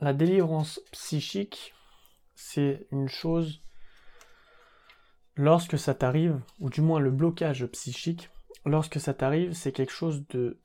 la 0.00 0.12
délivrance 0.12 0.80
psychique, 0.92 1.74
c'est 2.34 2.86
une 2.92 3.08
chose, 3.08 3.62
lorsque 5.34 5.78
ça 5.78 5.94
t'arrive, 5.94 6.40
ou 6.60 6.70
du 6.70 6.80
moins 6.80 7.00
le 7.00 7.10
blocage 7.10 7.66
psychique, 7.66 8.30
lorsque 8.64 9.00
ça 9.00 9.14
t'arrive, 9.14 9.52
c'est 9.52 9.72
quelque 9.72 9.92
chose 9.92 10.26
de 10.28 10.60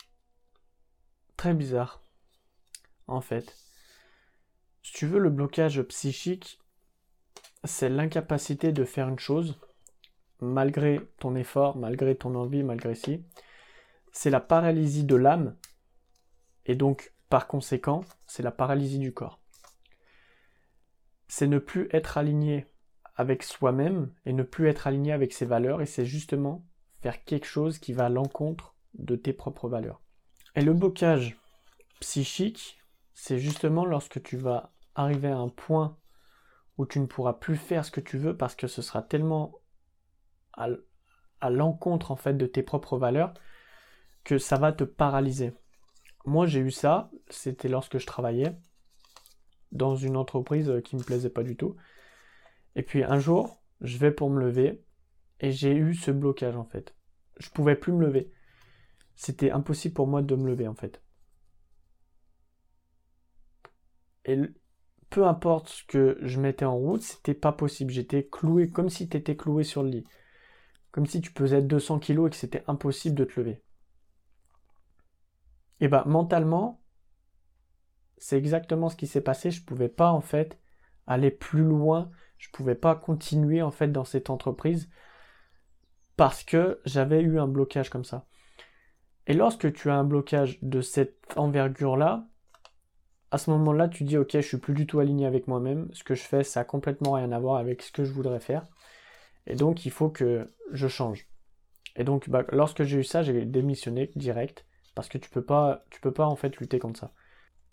très 1.36 1.54
bizarre, 1.54 2.04
en 3.08 3.22
fait. 3.22 3.56
Si 4.84 4.94
tu 4.94 5.08
veux, 5.08 5.20
le 5.20 5.30
blocage 5.30 5.82
psychique, 5.84 6.60
c'est 7.64 7.90
l'incapacité 7.90 8.72
de 8.72 8.84
faire 8.84 9.08
une 9.08 9.20
chose, 9.20 9.60
malgré 10.42 11.00
ton 11.20 11.36
effort, 11.36 11.78
malgré 11.78 12.16
ton 12.16 12.36
envie, 12.36 12.64
malgré 12.64 12.96
si. 12.96 13.24
C'est 14.12 14.30
la 14.30 14.42
paralysie 14.42 15.06
de 15.06 15.16
l'âme, 15.16 15.56
et 16.66 16.76
donc, 16.76 17.14
par 17.34 17.48
conséquent, 17.48 18.02
c'est 18.28 18.44
la 18.44 18.52
paralysie 18.52 19.00
du 19.00 19.12
corps. 19.12 19.40
C'est 21.28 21.48
ne 21.48 21.58
plus 21.58 21.88
être 21.92 22.20
aligné 22.20 22.68
avec 23.16 23.42
soi-même 23.42 24.14
et 24.28 24.34
ne 24.34 24.44
plus 24.44 24.68
être 24.68 24.86
aligné 24.86 25.14
avec 25.14 25.34
ses 25.34 25.48
valeurs, 25.48 25.82
et 25.82 25.88
c'est 25.88 26.06
justement 26.06 26.64
faire 27.02 27.24
quelque 27.24 27.48
chose 27.48 27.80
qui 27.80 27.92
va 27.92 28.06
à 28.06 28.10
l'encontre 28.10 28.76
de 28.94 29.16
tes 29.16 29.34
propres 29.34 29.68
valeurs. 29.68 30.00
Et 30.56 30.62
le 30.62 30.76
blocage 30.76 31.36
psychique, 32.02 32.78
c'est 33.16 33.40
justement 33.40 33.84
lorsque 33.84 34.22
tu 34.22 34.38
vas 34.38 34.72
arriver 34.94 35.30
à 35.30 35.38
un 35.38 35.50
point 35.50 35.98
où 36.78 36.86
tu 36.86 37.00
ne 37.00 37.08
pourras 37.08 37.34
plus 37.34 37.58
faire 37.58 37.84
ce 37.84 37.90
que 37.90 38.00
tu 38.00 38.20
veux 38.20 38.38
parce 38.38 38.56
que 38.56 38.68
ce 38.68 38.84
sera 38.84 39.02
tellement 39.02 39.56
à, 40.54 40.70
l'encontre 41.50 42.12
en 42.12 42.16
fait 42.16 42.36
de 42.36 42.46
tes 42.46 42.62
propres 42.62 43.00
valeurs 43.00 43.34
que 44.24 44.38
ça 44.38 44.58
va 44.58 44.72
te 44.72 44.84
paralyser. 44.84 45.52
Moi 46.26 46.48
j'ai 46.48 46.60
eu 46.60 46.72
ça, 46.72 47.12
c'était 47.30 47.68
lorsque 47.70 47.98
je 47.98 48.06
travaillais 48.06 48.56
dans 49.72 49.96
une 49.96 50.18
entreprise 50.18 50.72
qui 50.84 50.96
me 50.96 51.04
plaisait 51.04 51.30
pas 51.30 51.44
du 51.44 51.56
tout. 51.56 51.76
Et 52.76 52.84
puis 52.84 53.04
un 53.04 53.20
jour, 53.20 53.62
je 53.82 53.98
vais 53.98 54.12
pour 54.12 54.30
me 54.30 54.40
lever 54.40 54.84
et 55.40 55.52
j'ai 55.52 55.74
eu 55.74 55.94
ce 55.96 56.12
blocage 56.12 56.56
en 56.56 56.66
fait. 56.66 56.96
Je 57.40 57.50
pouvais 57.50 57.76
plus 57.76 57.92
me 57.92 58.06
lever. 58.06 58.32
C'était 59.16 59.52
impossible 59.52 59.94
pour 59.94 60.08
moi 60.08 60.22
de 60.22 60.36
me 60.36 60.48
lever 60.48 60.68
en 60.68 60.76
fait. 60.76 61.02
Et 64.26 64.38
peu 65.10 65.26
importe 65.26 65.70
ce 65.70 65.84
que 65.86 66.18
je 66.22 66.40
mettais 66.40 66.66
en 66.66 66.76
route, 66.78 67.02
c'était 67.02 67.34
pas 67.34 67.52
possible. 67.52 67.92
J'étais 67.92 68.26
cloué 68.26 68.70
comme 68.70 68.90
si 68.90 69.08
tu 69.08 69.18
étais 69.18 69.36
cloué 69.36 69.64
sur 69.64 69.84
le 69.84 69.90
lit. 69.90 70.04
Comme 70.92 71.06
si 71.06 71.22
tu 71.22 71.32
pesais 71.32 71.62
200 71.62 72.00
kilos 72.00 72.28
et 72.28 72.32
que 72.32 72.36
c'était 72.38 72.64
impossible 72.68 73.16
de 73.16 73.26
te 73.26 73.40
lever. 73.40 73.62
Et 75.84 75.90
bah 75.90 76.06
mentalement, 76.08 76.82
c'est 78.18 78.38
exactement 78.38 78.88
ce 78.88 78.96
qui 78.96 79.06
s'est 79.06 79.20
passé. 79.20 79.52
Je 79.52 79.66
pouvais 79.66 79.90
pas 79.90 80.12
en 80.12 80.22
fait 80.22 80.58
aller 81.08 81.30
plus 81.30 81.66
loin. 81.66 82.10
Je 82.38 82.48
pouvais 82.52 82.76
pas 82.76 82.96
continuer 82.96 83.62
en 83.62 83.70
fait 83.70 83.90
dans 83.90 84.06
cette 84.06 84.30
entreprise 84.30 84.90
parce 86.16 86.46
que 86.46 86.80
j'avais 86.86 87.20
eu 87.20 87.38
un 87.38 87.50
blocage 87.50 87.90
comme 87.90 88.06
ça. 88.06 88.28
Et 89.28 89.34
lorsque 89.34 89.74
tu 89.74 89.90
as 89.90 89.96
un 89.96 90.06
blocage 90.06 90.58
de 90.62 90.80
cette 90.80 91.20
envergure-là, 91.36 92.30
à 93.32 93.38
ce 93.38 93.52
moment-là, 93.52 93.90
tu 93.90 94.06
dis 94.06 94.18
ok, 94.18 94.32
je 94.32 94.40
suis 94.40 94.60
plus 94.60 94.74
du 94.74 94.88
tout 94.88 95.02
aligné 95.02 95.26
avec 95.26 95.50
moi-même. 95.50 95.90
Ce 95.92 96.06
que 96.06 96.16
je 96.16 96.24
fais, 96.24 96.46
ça 96.46 96.62
a 96.62 96.64
complètement 96.64 97.12
rien 97.12 97.34
à 97.34 97.40
voir 97.40 97.58
avec 97.58 97.82
ce 97.82 97.92
que 97.92 98.06
je 98.06 98.14
voudrais 98.14 98.40
faire. 98.40 98.64
Et 99.48 99.56
donc, 99.56 99.86
il 99.86 99.92
faut 99.92 100.10
que 100.10 100.50
je 100.72 100.88
change. 100.88 101.28
Et 101.98 102.06
donc, 102.06 102.30
bah, 102.30 102.46
lorsque 102.54 102.84
j'ai 102.84 103.00
eu 103.00 103.04
ça, 103.04 103.22
j'ai 103.22 103.44
démissionné 103.44 104.14
direct 104.16 104.66
parce 104.96 105.10
que 105.10 105.18
tu 105.18 105.30
peux 105.30 105.44
pas, 105.44 105.86
tu 105.90 106.00
peux 106.02 106.12
pas 106.12 106.26
en 106.26 106.36
fait 106.36 106.58
lutter 106.58 106.80
contre 106.80 107.00
ça. 107.00 107.14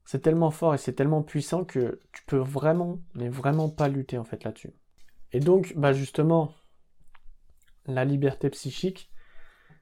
C'est 0.05 0.21
tellement 0.21 0.51
fort 0.51 0.75
et 0.75 0.79
c'est 0.79 0.95
tellement 0.95 1.23
puissant 1.23 1.65
que 1.65 2.01
tu 2.13 2.25
peux 2.25 2.39
vraiment, 2.39 2.99
mais 3.15 3.29
vraiment 3.29 3.69
pas 3.69 3.89
lutter 3.89 4.19
en 4.19 4.25
fait 4.25 4.45
là-dessus. 4.45 4.73
Et 5.33 5.41
donc, 5.41 5.75
bah 5.77 5.93
justement, 5.93 6.55
la 7.87 8.05
liberté 8.05 8.51
psychique, 8.51 9.11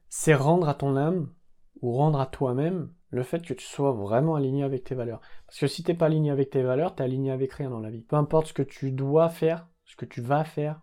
c'est 0.09 0.35
rendre 0.35 0.69
à 0.69 0.75
ton 0.75 0.97
âme 0.97 1.33
ou 1.81 1.93
rendre 1.93 2.21
à 2.21 2.27
toi-même 2.27 2.93
le 3.11 3.23
fait 3.23 3.41
que 3.41 3.55
tu 3.55 3.65
sois 3.65 3.93
vraiment 3.93 4.35
aligné 4.35 4.65
avec 4.65 4.85
tes 4.85 4.95
valeurs. 4.95 5.21
Parce 5.47 5.59
que 5.59 5.67
si 5.67 5.83
t'es 5.83 5.95
pas 5.95 6.07
aligné 6.07 6.31
avec 6.31 6.51
tes 6.51 6.63
valeurs, 6.63 6.95
t'es 6.95 7.05
aligné 7.05 7.31
avec 7.31 7.53
rien 7.53 7.71
dans 7.71 7.81
la 7.81 7.91
vie. 7.91 8.03
Peu 8.03 8.17
importe 8.17 8.49
ce 8.49 8.53
que 8.53 8.63
tu 8.63 8.93
dois 8.93 9.31
faire, 9.31 9.69
ce 9.85 9.97
que 9.97 10.05
tu 10.05 10.21
vas 10.21 10.45
faire, 10.45 10.83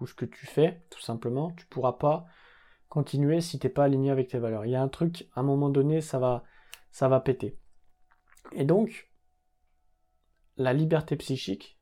ou 0.00 0.06
ce 0.06 0.14
que 0.14 0.24
tu 0.24 0.46
fais, 0.46 0.82
tout 0.90 1.00
simplement, 1.00 1.52
tu 1.52 1.66
pourras 1.66 1.92
pas 1.92 2.26
continuer 2.92 3.40
si 3.40 3.58
t'es 3.58 3.70
pas 3.70 3.84
aligné 3.84 4.10
avec 4.10 4.28
tes 4.28 4.38
valeurs. 4.38 4.66
Il 4.66 4.72
y 4.72 4.76
a 4.76 4.82
un 4.82 4.88
truc, 4.88 5.26
à 5.34 5.40
un 5.40 5.42
moment 5.42 5.70
donné, 5.70 6.02
ça 6.02 6.18
va, 6.18 6.44
ça 6.90 7.08
va 7.08 7.20
péter. 7.20 7.56
Et 8.52 8.66
donc, 8.66 9.10
la 10.58 10.74
liberté 10.74 11.16
psychique, 11.16 11.80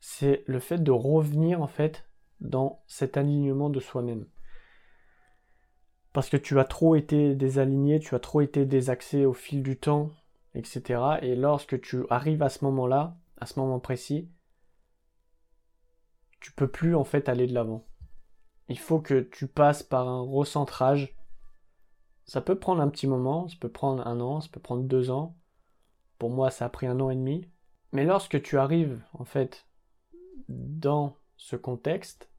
c'est 0.00 0.44
le 0.46 0.58
fait 0.58 0.82
de 0.82 0.90
revenir 0.90 1.62
en 1.62 1.68
fait 1.68 2.06
dans 2.42 2.82
cet 2.86 3.16
alignement 3.16 3.70
de 3.70 3.80
soi-même 3.80 4.26
parce 6.12 6.28
que 6.28 6.36
tu 6.36 6.60
as 6.60 6.64
trop 6.64 6.96
été 6.96 7.34
désaligné, 7.34 7.98
tu 7.98 8.14
as 8.14 8.20
trop 8.20 8.42
été 8.42 8.66
désaxé 8.66 9.24
au 9.24 9.32
fil 9.32 9.62
du 9.62 9.78
temps, 9.78 10.10
etc. 10.54 11.00
Et 11.22 11.34
lorsque 11.34 11.80
tu 11.80 12.04
arrives 12.10 12.42
à 12.42 12.50
ce 12.50 12.62
moment-là, 12.66 13.16
à 13.38 13.46
ce 13.46 13.58
moment 13.58 13.80
précis, 13.80 14.30
tu 16.40 16.52
peux 16.52 16.68
plus 16.68 16.94
en 16.94 17.04
fait 17.04 17.30
aller 17.30 17.46
de 17.46 17.54
l'avant. 17.54 17.86
Il 18.68 18.78
faut 18.78 19.00
que 19.00 19.20
tu 19.20 19.46
passes 19.46 19.82
par 19.82 20.08
un 20.08 20.20
recentrage. 20.20 21.16
Ça 22.24 22.40
peut 22.40 22.58
prendre 22.58 22.80
un 22.80 22.88
petit 22.88 23.06
moment, 23.06 23.48
ça 23.48 23.56
peut 23.60 23.68
prendre 23.68 24.06
un 24.06 24.20
an, 24.20 24.40
ça 24.40 24.48
peut 24.50 24.60
prendre 24.60 24.84
deux 24.84 25.10
ans. 25.10 25.36
Pour 26.18 26.30
moi, 26.30 26.50
ça 26.50 26.64
a 26.64 26.68
pris 26.70 26.86
un 26.86 27.00
an 27.00 27.10
et 27.10 27.16
demi. 27.16 27.50
Mais 27.92 28.04
lorsque 28.04 28.42
tu 28.42 28.58
arrives 28.58 29.00
en 29.12 29.24
fait 29.24 29.66
dans 30.48 31.16
ce 31.36 31.56
contexte, 31.56 32.30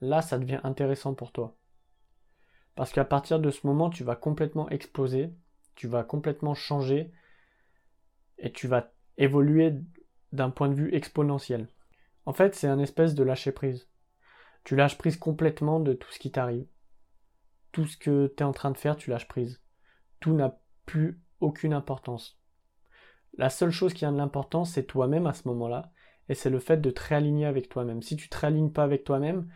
là, 0.00 0.22
ça 0.22 0.38
devient 0.38 0.60
intéressant 0.64 1.14
pour 1.14 1.32
toi. 1.32 1.56
Parce 2.74 2.92
qu'à 2.92 3.04
partir 3.04 3.38
de 3.38 3.50
ce 3.50 3.66
moment, 3.66 3.88
tu 3.88 4.04
vas 4.04 4.16
complètement 4.16 4.68
exploser, 4.68 5.32
tu 5.74 5.86
vas 5.86 6.04
complètement 6.04 6.54
changer 6.54 7.12
et 8.38 8.52
tu 8.52 8.66
vas 8.66 8.92
évoluer 9.16 9.74
d'un 10.32 10.50
point 10.50 10.68
de 10.68 10.74
vue 10.74 10.94
exponentiel. 10.94 11.68
En 12.26 12.32
fait, 12.32 12.54
c'est 12.54 12.66
un 12.66 12.78
espèce 12.78 13.14
de 13.14 13.22
lâcher 13.22 13.52
prise. 13.52 13.88
Tu 14.64 14.76
lâches 14.76 14.98
prise 14.98 15.18
complètement 15.18 15.78
de 15.78 15.92
tout 15.92 16.10
ce 16.10 16.18
qui 16.18 16.32
t'arrive. 16.32 16.66
Tout 17.70 17.86
ce 17.86 17.96
que 17.96 18.32
tu 18.34 18.42
es 18.42 18.46
en 18.46 18.52
train 18.52 18.70
de 18.70 18.78
faire, 18.78 18.96
tu 18.96 19.10
lâches 19.10 19.28
prise. 19.28 19.60
Tout 20.20 20.32
n'a 20.32 20.58
plus 20.86 21.20
aucune 21.40 21.74
importance. 21.74 22.40
La 23.36 23.50
seule 23.50 23.70
chose 23.70 23.94
qui 23.94 24.04
a 24.04 24.10
de 24.10 24.16
l'importance, 24.16 24.72
c'est 24.72 24.86
toi-même 24.86 25.26
à 25.26 25.34
ce 25.34 25.48
moment-là, 25.48 25.92
et 26.28 26.34
c'est 26.34 26.50
le 26.50 26.60
fait 26.60 26.80
de 26.80 26.90
te 26.90 27.02
réaligner 27.02 27.46
avec 27.46 27.68
toi-même. 27.68 28.00
Si 28.00 28.16
tu 28.16 28.28
te 28.28 28.38
réalignes 28.38 28.72
pas 28.72 28.84
avec 28.84 29.04
toi-même, 29.04 29.48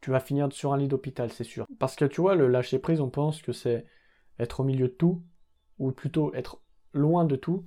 tu 0.00 0.10
vas 0.10 0.20
finir 0.20 0.50
sur 0.52 0.72
un 0.72 0.78
lit 0.78 0.88
d'hôpital, 0.88 1.30
c'est 1.32 1.44
sûr. 1.44 1.66
Parce 1.78 1.96
que 1.96 2.04
tu 2.04 2.20
vois, 2.20 2.34
le 2.34 2.48
lâcher 2.48 2.78
prise, 2.78 3.00
on 3.00 3.10
pense 3.10 3.42
que 3.42 3.52
c'est 3.52 3.84
être 4.38 4.60
au 4.60 4.64
milieu 4.64 4.88
de 4.88 4.94
tout, 4.94 5.22
ou 5.78 5.92
plutôt 5.92 6.32
être 6.34 6.60
loin 6.92 7.24
de 7.24 7.36
tout. 7.36 7.66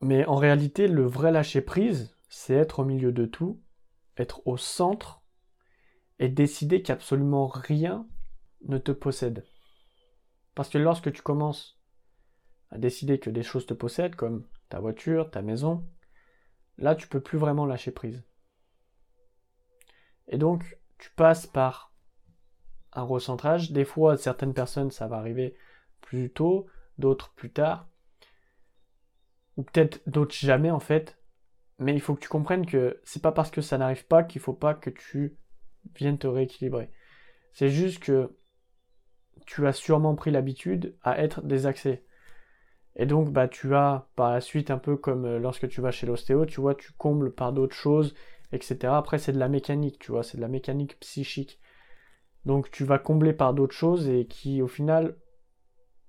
Mais 0.00 0.24
en 0.26 0.36
réalité, 0.36 0.88
le 0.88 1.04
vrai 1.04 1.30
lâcher 1.30 1.60
prise, 1.60 2.16
c'est 2.28 2.54
être 2.54 2.80
au 2.80 2.84
milieu 2.84 3.12
de 3.12 3.26
tout, 3.26 3.60
être 4.18 4.46
au 4.46 4.56
centre, 4.56 5.22
et 6.18 6.28
décider 6.28 6.82
qu'absolument 6.82 7.46
rien 7.46 8.06
ne 8.66 8.78
te 8.78 8.92
possède. 8.92 9.46
Parce 10.54 10.68
que 10.68 10.78
lorsque 10.78 11.12
tu 11.12 11.22
commences 11.22 11.80
à 12.70 12.78
décider 12.78 13.20
que 13.20 13.30
des 13.30 13.44
choses 13.44 13.66
te 13.66 13.74
possèdent, 13.74 14.16
comme 14.16 14.46
ta 14.68 14.80
voiture, 14.80 15.30
ta 15.30 15.42
maison, 15.42 15.88
là 16.76 16.94
tu 16.94 17.06
peux 17.08 17.20
plus 17.20 17.38
vraiment 17.38 17.66
lâcher 17.66 17.92
prise. 17.92 18.24
Et 20.28 20.38
donc, 20.38 20.78
tu 20.98 21.10
passes 21.10 21.46
par 21.46 21.92
un 22.92 23.02
recentrage. 23.02 23.72
Des 23.72 23.84
fois, 23.84 24.16
certaines 24.16 24.54
personnes, 24.54 24.90
ça 24.90 25.06
va 25.06 25.16
arriver 25.16 25.56
plus 26.00 26.30
tôt, 26.30 26.66
d'autres 26.98 27.32
plus 27.34 27.50
tard. 27.50 27.88
Ou 29.56 29.62
peut-être 29.62 30.00
d'autres 30.08 30.34
jamais, 30.34 30.70
en 30.70 30.80
fait. 30.80 31.17
Mais 31.78 31.94
il 31.94 32.00
faut 32.00 32.14
que 32.14 32.20
tu 32.20 32.28
comprennes 32.28 32.66
que 32.66 33.00
c'est 33.04 33.22
pas 33.22 33.32
parce 33.32 33.50
que 33.50 33.60
ça 33.60 33.78
n'arrive 33.78 34.06
pas 34.06 34.24
qu'il 34.24 34.40
faut 34.40 34.52
pas 34.52 34.74
que 34.74 34.90
tu 34.90 35.36
viennes 35.94 36.18
te 36.18 36.26
rééquilibrer. 36.26 36.90
C'est 37.52 37.70
juste 37.70 38.00
que 38.00 38.36
tu 39.46 39.66
as 39.66 39.72
sûrement 39.72 40.14
pris 40.14 40.30
l'habitude 40.30 40.96
à 41.02 41.22
être 41.22 41.42
désaxé. 41.42 42.04
Et 42.96 43.06
donc, 43.06 43.30
bah, 43.32 43.46
tu 43.46 43.74
as 43.74 44.08
par 44.16 44.32
la 44.32 44.40
suite, 44.40 44.70
un 44.72 44.78
peu 44.78 44.96
comme 44.96 45.24
euh, 45.24 45.38
lorsque 45.38 45.68
tu 45.68 45.80
vas 45.80 45.92
chez 45.92 46.06
l'ostéo, 46.06 46.46
tu 46.46 46.60
vois, 46.60 46.74
tu 46.74 46.92
combles 46.92 47.32
par 47.32 47.52
d'autres 47.52 47.76
choses 47.76 48.14
etc. 48.52 48.96
Après, 48.96 49.18
c'est 49.18 49.32
de 49.32 49.38
la 49.38 49.48
mécanique, 49.48 49.98
tu 49.98 50.12
vois, 50.12 50.22
c'est 50.22 50.36
de 50.36 50.42
la 50.42 50.48
mécanique 50.48 50.98
psychique. 51.00 51.60
Donc, 52.44 52.70
tu 52.70 52.84
vas 52.84 52.98
combler 52.98 53.32
par 53.32 53.54
d'autres 53.54 53.74
choses 53.74 54.08
et 54.08 54.26
qui, 54.26 54.62
au 54.62 54.68
final, 54.68 55.16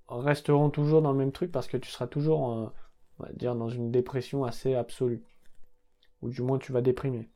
resteront 0.07 0.69
toujours 0.69 1.01
dans 1.01 1.11
le 1.11 1.17
même 1.17 1.31
truc 1.31 1.51
parce 1.51 1.67
que 1.67 1.77
tu 1.77 1.89
seras 1.89 2.07
toujours, 2.07 2.41
on 2.41 2.71
va 3.19 3.31
dire, 3.33 3.55
dans 3.55 3.69
une 3.69 3.91
dépression 3.91 4.45
assez 4.45 4.75
absolue. 4.75 5.23
Ou 6.21 6.29
du 6.29 6.41
moins, 6.41 6.59
tu 6.59 6.71
vas 6.71 6.81
déprimer. 6.81 7.29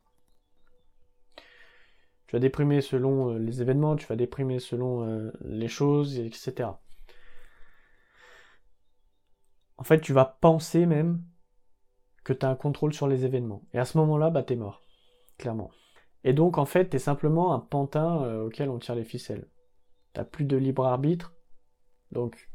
Tu 2.27 2.35
vas 2.35 2.39
déprimer 2.39 2.81
selon 2.81 3.31
euh, 3.31 3.38
les 3.38 3.62
événements, 3.62 3.95
tu 3.95 4.07
vas 4.07 4.15
déprimer 4.15 4.59
selon 4.59 5.07
euh, 5.07 5.31
les 5.41 5.68
choses, 5.68 6.19
etc. 6.19 6.69
en 9.77 9.83
fait, 9.83 10.00
tu 10.00 10.13
vas 10.13 10.25
penser 10.25 10.85
même 10.85 11.24
que 12.24 12.33
tu 12.33 12.45
as 12.45 12.50
un 12.50 12.56
contrôle 12.56 12.94
sur 12.94 13.07
les 13.07 13.25
événements. 13.25 13.63
Et 13.74 13.80
à 13.80 13.85
ce 13.85 13.97
moment-là, 13.97 14.30
bah, 14.30 14.44
t'es 14.44 14.56
mort. 14.56 14.81
Clairement. 15.38 15.71
Et 16.24 16.33
donc, 16.33 16.57
en 16.57 16.65
fait, 16.65 16.86
t'es 16.86 17.00
simplement 17.00 17.53
un 17.53 17.59
pantin 17.59 18.24
euh, 18.24 18.45
auquel 18.45 18.69
on 18.69 18.79
tire 18.79 18.95
les 18.95 19.03
ficelles. 19.03 19.47
T'as 20.13 20.24
plus 20.24 20.45
de 20.45 20.56
libre 20.56 20.86
arbitre. 20.86 21.33
Donc, 22.12 22.50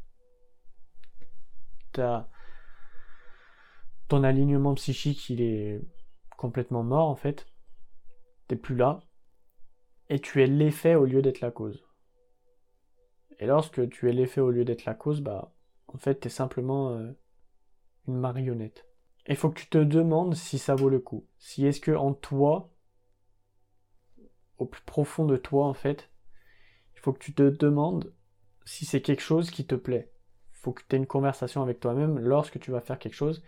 t'as 1.91 2.27
ton 4.07 4.23
alignement 4.23 4.73
psychique, 4.73 5.29
il 5.29 5.41
est 5.41 5.81
complètement 6.39 6.83
mort, 6.83 7.09
en 7.09 7.15
fait. 7.15 7.47
T'es 8.47 8.55
plus 8.55 8.75
là. 8.75 9.01
Et 10.07 10.19
tu 10.19 10.41
es 10.41 10.47
l'effet 10.47 10.95
au 10.95 11.05
lieu 11.05 11.21
d'être 11.21 11.41
la 11.41 11.51
cause. 11.51 11.83
Et 13.39 13.45
lorsque 13.45 13.89
tu 13.89 14.09
es 14.09 14.13
l'effet 14.13 14.39
au 14.39 14.49
lieu 14.49 14.63
d'être 14.63 14.85
la 14.85 14.93
cause, 14.93 15.19
bah, 15.19 15.53
en 15.87 15.97
fait, 15.97 16.15
t'es 16.15 16.29
simplement 16.29 16.91
euh, 16.91 17.11
une 18.07 18.17
marionnette. 18.17 18.87
Il 19.27 19.35
faut 19.35 19.49
que 19.49 19.59
tu 19.59 19.67
te 19.67 19.77
demandes 19.77 20.33
si 20.33 20.57
ça 20.59 20.75
vaut 20.75 20.89
le 20.89 20.99
coup. 20.99 21.27
Si 21.39 21.65
est-ce 21.65 21.81
que 21.81 21.91
en 21.91 22.13
toi, 22.13 22.71
au 24.57 24.65
plus 24.65 24.81
profond 24.83 25.25
de 25.25 25.35
toi, 25.35 25.67
en 25.67 25.73
fait, 25.73 26.09
il 26.95 26.99
faut 27.01 27.11
que 27.11 27.19
tu 27.23 27.33
te 27.33 27.43
demandes 27.43 28.13
si 28.63 28.85
c'est 28.85 29.01
quelque 29.01 29.21
chose 29.21 29.51
qui 29.51 29.65
te 29.65 29.75
plaît. 29.75 30.09
Il 30.53 30.59
faut 30.59 30.71
que 30.71 30.83
tu 30.87 30.95
aies 30.95 30.99
une 30.99 31.05
conversation 31.05 31.61
avec 31.61 31.81
toi-même 31.81 32.17
lorsque 32.17 32.59
tu 32.59 32.71
vas 32.71 32.81
faire 32.81 32.97
quelque 32.97 33.13
chose. 33.13 33.43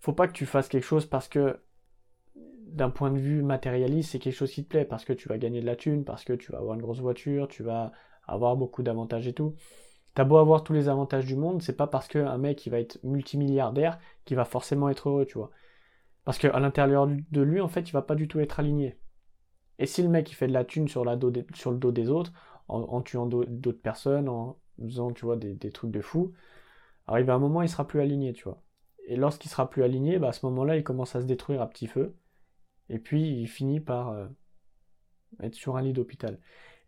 Faut 0.00 0.12
pas 0.12 0.28
que 0.28 0.32
tu 0.32 0.46
fasses 0.46 0.68
quelque 0.68 0.84
chose 0.84 1.06
parce 1.06 1.28
que 1.28 1.58
d'un 2.34 2.90
point 2.90 3.10
de 3.10 3.18
vue 3.18 3.42
matérialiste, 3.42 4.10
c'est 4.10 4.18
quelque 4.18 4.34
chose 4.34 4.52
qui 4.52 4.64
te 4.64 4.68
plaît, 4.68 4.84
parce 4.84 5.04
que 5.04 5.12
tu 5.12 5.28
vas 5.28 5.38
gagner 5.38 5.60
de 5.60 5.66
la 5.66 5.76
thune, 5.76 6.04
parce 6.04 6.24
que 6.24 6.34
tu 6.34 6.52
vas 6.52 6.58
avoir 6.58 6.74
une 6.74 6.82
grosse 6.82 7.00
voiture, 7.00 7.48
tu 7.48 7.62
vas 7.62 7.92
avoir 8.26 8.56
beaucoup 8.56 8.82
d'avantages 8.82 9.26
et 9.26 9.32
tout. 9.32 9.54
T'as 10.14 10.24
beau 10.24 10.38
avoir 10.38 10.64
tous 10.64 10.72
les 10.72 10.88
avantages 10.88 11.26
du 11.26 11.36
monde, 11.36 11.62
c'est 11.62 11.76
pas 11.76 11.86
parce 11.86 12.08
qu'un 12.08 12.38
mec 12.38 12.58
qui 12.58 12.70
va 12.70 12.80
être 12.80 12.98
multimilliardaire 13.04 13.98
qu'il 14.24 14.36
va 14.36 14.44
forcément 14.44 14.88
être 14.88 15.08
heureux, 15.08 15.26
tu 15.26 15.38
vois. 15.38 15.50
Parce 16.24 16.38
qu'à 16.38 16.58
l'intérieur 16.58 17.06
de 17.06 17.40
lui, 17.42 17.60
en 17.60 17.68
fait, 17.68 17.88
il 17.88 17.92
va 17.92 18.02
pas 18.02 18.14
du 18.14 18.26
tout 18.26 18.40
être 18.40 18.58
aligné. 18.58 18.98
Et 19.78 19.86
si 19.86 20.02
le 20.02 20.08
mec 20.08 20.30
il 20.30 20.34
fait 20.34 20.48
de 20.48 20.52
la 20.52 20.64
thune 20.64 20.88
sur, 20.88 21.04
le 21.04 21.16
dos 21.16 21.92
des 21.92 22.10
autres, 22.10 22.32
en, 22.68 23.00
tuant 23.02 23.26
d'autres 23.26 23.80
personnes, 23.80 24.28
en 24.28 24.58
faisant, 24.80 25.12
tu 25.12 25.24
vois, 25.24 25.36
des, 25.36 25.70
trucs 25.70 25.90
de 25.90 26.00
fou, 26.00 26.32
arrive 27.06 27.30
à 27.30 27.34
un 27.34 27.38
moment, 27.38 27.62
il 27.62 27.68
sera 27.68 27.86
plus 27.86 28.00
aligné, 28.00 28.32
tu 28.32 28.44
vois. 28.44 28.62
Et 29.06 29.16
lorsqu'il 29.16 29.50
sera 29.50 29.70
plus 29.70 29.84
aligné, 29.84 30.18
bah, 30.18 30.28
à 30.28 30.32
ce 30.32 30.44
moment-là, 30.46 30.76
il 30.76 30.84
commence 30.84 31.16
à 31.16 31.22
se 31.22 31.26
détruire 31.26 31.62
à 31.62 31.68
petit 31.68 31.86
feu. 31.86 32.14
Et 32.88 32.98
puis 32.98 33.40
il 33.40 33.46
finit 33.46 33.80
par 33.80 34.10
euh, 34.10 34.26
être 35.40 35.54
sur 35.54 35.76
un 35.76 35.82
lit 35.82 35.92
d'hôpital. 35.92 36.38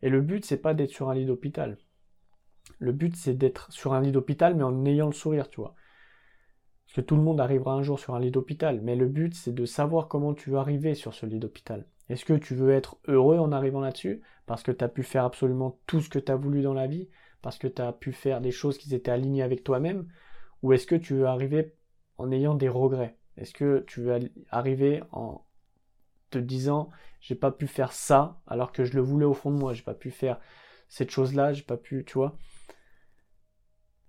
Et 0.02 0.10
le 0.10 0.20
but, 0.20 0.44
c'est 0.44 0.58
pas 0.58 0.74
d'être 0.74 0.90
sur 0.90 1.10
un 1.10 1.14
lit 1.14 1.26
d'hôpital. 1.26 1.78
Le 2.78 2.92
but, 2.92 3.16
c'est 3.16 3.34
d'être 3.34 3.72
sur 3.72 3.94
un 3.94 4.00
lit 4.00 4.12
d'hôpital, 4.12 4.54
mais 4.54 4.62
en 4.62 4.84
ayant 4.84 5.06
le 5.06 5.12
sourire, 5.12 5.48
tu 5.48 5.60
vois. 5.60 5.74
Parce 6.86 6.96
que 6.96 7.00
tout 7.00 7.16
le 7.16 7.22
monde 7.22 7.40
arrivera 7.40 7.74
un 7.74 7.82
jour 7.82 7.98
sur 7.98 8.14
un 8.14 8.20
lit 8.20 8.30
d'hôpital. 8.30 8.80
Mais 8.82 8.96
le 8.96 9.06
but, 9.06 9.34
c'est 9.34 9.54
de 9.54 9.64
savoir 9.64 10.08
comment 10.08 10.34
tu 10.34 10.50
veux 10.50 10.58
arriver 10.58 10.94
sur 10.94 11.14
ce 11.14 11.26
lit 11.26 11.38
d'hôpital. 11.38 11.86
Est-ce 12.08 12.24
que 12.24 12.34
tu 12.34 12.54
veux 12.54 12.70
être 12.70 12.98
heureux 13.06 13.38
en 13.38 13.52
arrivant 13.52 13.80
là-dessus? 13.80 14.22
Parce 14.46 14.62
que 14.62 14.72
tu 14.72 14.84
as 14.84 14.88
pu 14.88 15.02
faire 15.02 15.24
absolument 15.24 15.78
tout 15.86 16.00
ce 16.00 16.08
que 16.08 16.18
tu 16.18 16.32
as 16.32 16.36
voulu 16.36 16.62
dans 16.62 16.74
la 16.74 16.86
vie? 16.86 17.08
Parce 17.42 17.58
que 17.58 17.68
tu 17.68 17.82
as 17.82 17.92
pu 17.92 18.12
faire 18.12 18.40
des 18.40 18.50
choses 18.50 18.78
qui 18.78 18.94
étaient 18.94 19.10
alignées 19.10 19.42
avec 19.42 19.64
toi-même? 19.64 20.08
Ou 20.62 20.72
est-ce 20.72 20.86
que 20.86 20.96
tu 20.96 21.14
veux 21.14 21.26
arriver 21.26 21.74
en 22.18 22.30
ayant 22.30 22.54
des 22.54 22.68
regrets. 22.68 23.16
Est-ce 23.36 23.54
que 23.54 23.84
tu 23.86 24.02
veux 24.02 24.18
arriver 24.50 25.02
en 25.12 25.44
te 26.30 26.38
disant 26.38 26.90
j'ai 27.20 27.34
pas 27.34 27.50
pu 27.50 27.66
faire 27.66 27.92
ça 27.92 28.40
alors 28.46 28.72
que 28.72 28.84
je 28.84 28.94
le 28.94 29.00
voulais 29.00 29.24
au 29.24 29.34
fond 29.34 29.50
de 29.50 29.56
moi, 29.56 29.72
j'ai 29.72 29.82
pas 29.82 29.94
pu 29.94 30.10
faire 30.10 30.38
cette 30.88 31.10
chose-là, 31.10 31.52
j'ai 31.52 31.62
pas 31.62 31.76
pu, 31.76 32.04
tu 32.04 32.14
vois? 32.14 32.36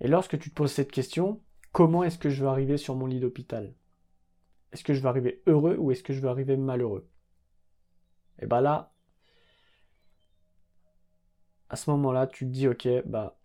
Et 0.02 0.08
lorsque 0.08 0.40
tu 0.40 0.50
te 0.50 0.56
poses 0.56 0.72
cette 0.72 0.92
question, 0.92 1.42
comment 1.72 2.04
est-ce 2.04 2.18
que 2.18 2.30
je 2.30 2.44
veux 2.44 2.50
arriver 2.50 2.78
sur 2.78 2.96
mon 2.96 3.06
lit 3.06 3.20
d'hôpital? 3.20 3.74
Est-ce 4.72 4.84
que 4.84 4.94
je 4.94 5.02
veux 5.02 5.10
arriver 5.10 5.42
heureux 5.48 5.76
ou 5.78 5.92
est-ce 5.92 6.04
que 6.04 6.14
je 6.14 6.22
veux 6.22 6.30
arriver 6.30 6.58
malheureux? 6.58 7.08
Et 8.40 8.46
bah 8.46 8.62
là, 8.62 8.94
à 11.70 11.76
ce 11.76 11.90
moment-là, 11.92 12.28
tu 12.28 12.46
te 12.46 12.52
dis 12.52 12.68
ok, 12.68 12.88
bah 13.06 13.38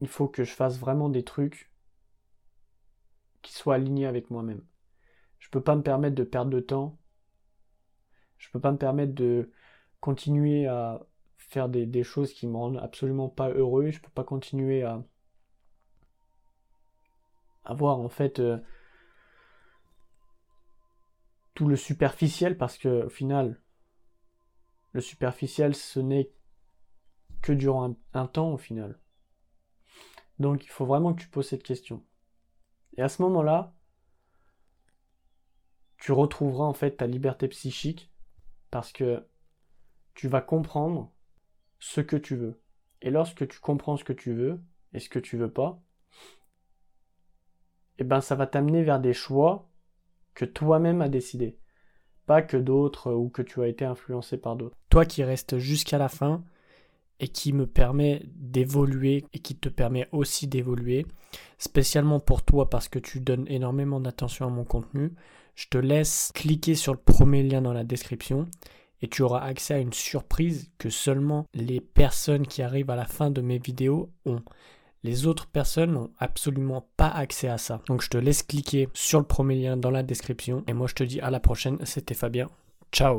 il 0.00 0.08
faut 0.08 0.28
que 0.28 0.44
je 0.44 0.52
fasse 0.52 0.78
vraiment 0.78 1.08
des 1.08 1.24
trucs 1.24 1.69
qui 3.60 3.64
soient 3.64 3.74
alignés 3.74 4.06
avec 4.06 4.30
moi-même. 4.30 4.62
Je 5.38 5.50
peux 5.50 5.60
pas 5.60 5.76
me 5.76 5.82
permettre 5.82 6.14
de 6.14 6.24
perdre 6.24 6.50
de 6.50 6.60
temps. 6.60 6.98
Je 8.38 8.48
peux 8.50 8.58
pas 8.58 8.72
me 8.72 8.78
permettre 8.78 9.14
de 9.14 9.50
continuer 10.00 10.66
à 10.66 11.06
faire 11.36 11.68
des, 11.68 12.02
choses 12.02 12.32
qui 12.32 12.46
me 12.46 12.56
rendent 12.56 12.78
absolument 12.78 13.28
pas 13.28 13.50
heureux. 13.50 13.90
Je 13.90 14.00
peux 14.00 14.10
pas 14.10 14.24
continuer 14.24 14.82
à 14.82 15.04
avoir 17.64 17.98
en 17.98 18.08
fait 18.08 18.40
euh, 18.40 18.56
tout 21.52 21.68
le 21.68 21.76
superficiel 21.76 22.56
parce 22.56 22.78
que 22.78 23.04
au 23.04 23.10
final 23.10 23.60
le 24.92 25.02
superficiel 25.02 25.74
ce 25.74 26.00
n'est 26.00 26.30
que 27.42 27.52
durant 27.52 27.94
un, 28.14 28.26
temps 28.26 28.52
au 28.54 28.56
final. 28.56 28.98
Donc 30.38 30.64
il 30.64 30.70
faut 30.70 30.86
vraiment 30.86 31.12
que 31.12 31.20
tu 31.20 31.28
poses 31.28 31.48
cette 31.48 31.62
question. 31.62 32.02
Et 32.96 33.02
à 33.02 33.08
ce 33.08 33.22
moment-là, 33.22 33.74
tu 35.98 36.12
retrouveras 36.12 36.64
en 36.64 36.72
fait 36.72 36.92
ta 36.92 37.06
liberté 37.06 37.48
psychique 37.48 38.10
parce 38.70 38.92
que 38.92 39.26
tu 40.14 40.28
vas 40.28 40.40
comprendre 40.40 41.12
ce 41.78 42.00
que 42.00 42.16
tu 42.16 42.36
veux. 42.36 42.60
Et 43.02 43.10
lorsque 43.10 43.46
tu 43.48 43.60
comprends 43.60 43.96
ce 43.96 44.04
que 44.04 44.12
tu 44.12 44.32
veux 44.32 44.60
et 44.92 44.98
ce 44.98 45.08
que 45.08 45.18
tu 45.18 45.36
veux 45.36 45.50
pas, 45.50 45.82
eh 47.98 48.04
ben 48.04 48.20
ça 48.20 48.34
va 48.34 48.46
t'amener 48.46 48.82
vers 48.82 49.00
des 49.00 49.12
choix 49.12 49.68
que 50.34 50.44
toi-même 50.44 51.02
as 51.02 51.08
décidé, 51.08 51.58
pas 52.26 52.42
que 52.42 52.56
d'autres 52.56 53.12
ou 53.12 53.28
que 53.28 53.42
tu 53.42 53.62
as 53.62 53.68
été 53.68 53.84
influencé 53.84 54.38
par 54.38 54.56
d'autres. 54.56 54.76
Toi 54.88 55.04
qui 55.04 55.22
restes 55.22 55.58
jusqu'à 55.58 55.98
la 55.98 56.08
fin 56.08 56.44
et 57.20 57.28
qui 57.28 57.52
me 57.52 57.66
permet 57.66 58.22
d'évoluer 58.34 59.24
et 59.32 59.38
qui 59.38 59.54
te 59.54 59.68
permet 59.68 60.08
aussi 60.12 60.48
d'évoluer, 60.48 61.06
spécialement 61.58 62.18
pour 62.18 62.42
toi 62.42 62.68
parce 62.70 62.88
que 62.88 62.98
tu 62.98 63.20
donnes 63.20 63.46
énormément 63.48 64.00
d'attention 64.00 64.46
à 64.46 64.50
mon 64.50 64.64
contenu, 64.64 65.12
je 65.54 65.68
te 65.68 65.78
laisse 65.78 66.32
cliquer 66.34 66.74
sur 66.74 66.92
le 66.92 66.98
premier 66.98 67.42
lien 67.42 67.62
dans 67.62 67.72
la 67.72 67.84
description 67.84 68.48
et 69.02 69.08
tu 69.08 69.22
auras 69.22 69.40
accès 69.40 69.74
à 69.74 69.78
une 69.78 69.92
surprise 69.92 70.70
que 70.78 70.90
seulement 70.90 71.46
les 71.54 71.80
personnes 71.80 72.46
qui 72.46 72.62
arrivent 72.62 72.90
à 72.90 72.96
la 72.96 73.06
fin 73.06 73.30
de 73.30 73.40
mes 73.40 73.58
vidéos 73.58 74.10
ont. 74.26 74.42
Les 75.02 75.26
autres 75.26 75.46
personnes 75.46 75.92
n'ont 75.92 76.10
absolument 76.18 76.86
pas 76.98 77.08
accès 77.08 77.48
à 77.48 77.56
ça. 77.56 77.80
Donc 77.86 78.02
je 78.02 78.10
te 78.10 78.18
laisse 78.18 78.42
cliquer 78.42 78.88
sur 78.92 79.18
le 79.18 79.26
premier 79.26 79.54
lien 79.54 79.76
dans 79.76 79.90
la 79.90 80.02
description 80.02 80.62
et 80.66 80.74
moi 80.74 80.86
je 80.86 80.94
te 80.94 81.04
dis 81.04 81.20
à 81.20 81.30
la 81.30 81.40
prochaine, 81.40 81.78
c'était 81.84 82.14
Fabien. 82.14 82.48
Ciao 82.92 83.18